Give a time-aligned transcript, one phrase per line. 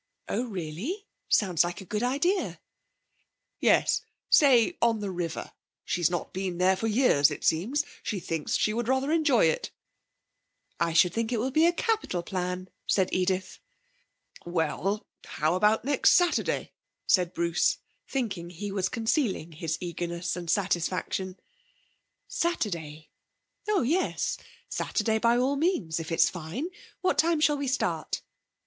[0.27, 1.05] 'Oh, really?
[1.29, 2.59] Sounds a good idea.'
[3.59, 4.01] 'Yes.
[4.31, 5.53] Say, on the river.
[5.85, 7.85] She's not been there for years it seems.
[8.01, 9.69] She thinks she would rather enjoy it.'
[10.79, 13.59] 'I should think it would be a capital plan,' said Edith.
[14.43, 16.73] 'Well, how about next Saturday?'
[17.05, 17.77] said Bruce,
[18.07, 21.39] thinking he was concealing his eagerness and satisfaction.
[22.27, 23.11] 'Saturday?
[23.69, 24.37] Oh yes,
[24.67, 24.67] certainly.
[24.69, 26.69] Saturday, by all means, if it's fine.
[27.01, 28.23] What time shall we start?'